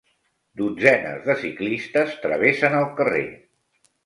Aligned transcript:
Dotzenes 0.61 1.19
de 1.27 1.35
ciclistes 1.41 2.17
travessen 2.25 2.79
el 2.81 2.89
carrer. 3.03 3.23